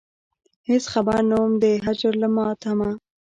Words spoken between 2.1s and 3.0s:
له ماتمه.